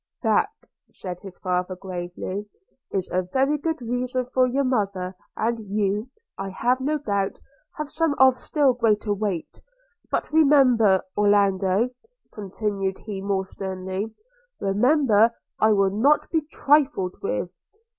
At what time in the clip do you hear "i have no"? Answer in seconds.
6.39-6.97